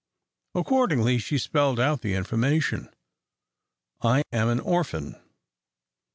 [0.55, 2.89] Accordingly, she spelled out the information,
[4.01, 5.15] "I am an orphan."